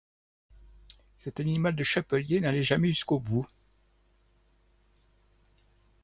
Cet 1.17 1.39
animal 1.41 1.75
de 1.75 1.83
chapelier 1.83 2.39
n'allait 2.39 2.63
jamais 2.63 2.87
jusqu'au 2.87 3.19
bout. 3.19 3.47